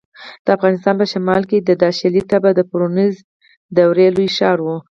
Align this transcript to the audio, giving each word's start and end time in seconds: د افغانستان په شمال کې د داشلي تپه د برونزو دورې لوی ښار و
د 0.45 0.47
افغانستان 0.57 0.95
په 1.01 1.05
شمال 1.11 1.41
کې 1.49 1.57
د 1.59 1.71
داشلي 1.83 2.21
تپه 2.29 2.51
د 2.55 2.59
برونزو 2.69 3.21
دورې 3.77 4.07
لوی 4.15 4.29
ښار 4.37 4.59
و 4.63 4.67